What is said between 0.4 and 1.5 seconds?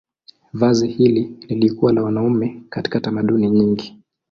Vazi hili